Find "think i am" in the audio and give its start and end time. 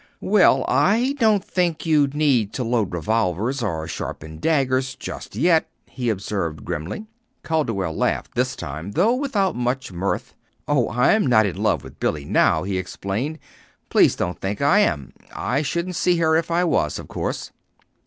14.41-15.13